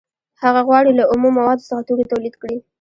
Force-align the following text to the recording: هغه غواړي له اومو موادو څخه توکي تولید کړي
هغه 0.43 0.61
غواړي 0.67 0.91
له 0.99 1.03
اومو 1.11 1.29
موادو 1.37 1.67
څخه 1.69 1.85
توکي 1.87 2.05
تولید 2.11 2.35
کړي 2.41 2.57